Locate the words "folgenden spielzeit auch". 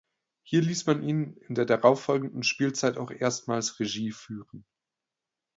2.01-3.11